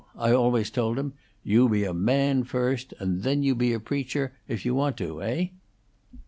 I 0.17 0.31
always 0.31 0.71
told 0.71 0.97
him, 0.97 1.13
You 1.43 1.69
be 1.69 1.83
a 1.83 1.93
man 1.93 2.43
first, 2.43 2.91
and 2.97 3.21
then 3.21 3.43
you 3.43 3.53
be 3.53 3.71
a 3.71 3.79
preacher, 3.79 4.33
if 4.47 4.65
you 4.65 4.73
want 4.73 4.97
to. 4.97 5.19
Heigh?" 5.19 5.51